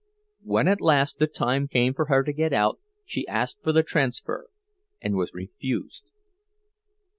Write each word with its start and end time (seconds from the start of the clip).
When 0.41 0.67
at 0.67 0.81
last 0.81 1.19
the 1.19 1.27
time 1.27 1.67
came 1.67 1.93
for 1.93 2.05
her 2.05 2.23
to 2.23 2.33
get 2.33 2.53
out, 2.53 2.79
she 3.05 3.27
asked 3.27 3.59
for 3.61 3.71
the 3.71 3.83
transfer, 3.83 4.47
and 4.99 5.15
was 5.15 5.31
refused. 5.35 6.05